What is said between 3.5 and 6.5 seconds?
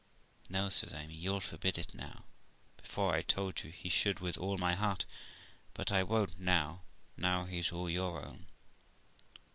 you he should, with all my heart; but I won't